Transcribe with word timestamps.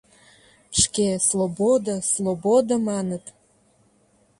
Шке 0.81 1.07
«слободо», 1.27 1.95
«слободо» 2.11 2.75
маныт... 2.87 3.25